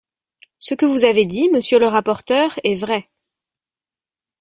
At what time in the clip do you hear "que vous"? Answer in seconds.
0.73-1.05